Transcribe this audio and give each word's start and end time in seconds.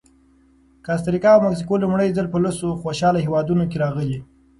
کاستریکا 0.85 1.29
او 1.35 1.41
مکسیکو 1.45 1.75
لومړی 1.83 2.09
ځل 2.17 2.27
په 2.33 2.37
لسو 2.43 2.69
خوشحاله 2.81 3.19
هېوادونو 3.25 3.63
کې 3.69 3.81
راغلي 3.83 4.07
دي. 4.17 4.19